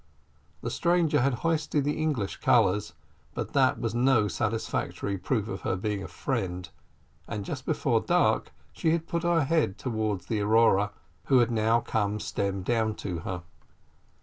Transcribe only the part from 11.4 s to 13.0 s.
now come stem down